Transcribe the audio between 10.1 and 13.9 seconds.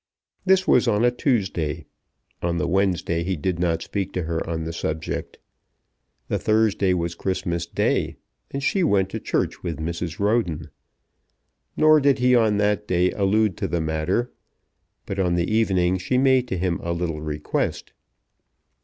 Roden. Nor did he on that day allude to the